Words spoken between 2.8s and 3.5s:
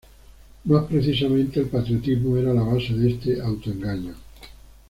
de este